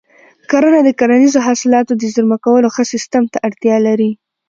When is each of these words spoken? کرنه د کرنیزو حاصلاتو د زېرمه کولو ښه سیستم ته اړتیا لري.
کرنه 0.49 0.79
د 0.83 0.89
کرنیزو 0.99 1.39
حاصلاتو 1.47 1.91
د 1.95 2.03
زېرمه 2.13 2.37
کولو 2.45 2.67
ښه 2.75 2.83
سیستم 2.93 3.23
ته 3.33 3.37
اړتیا 3.47 3.77
لري. 3.87 4.11